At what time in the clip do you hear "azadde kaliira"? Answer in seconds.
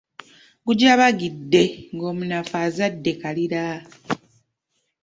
2.65-3.63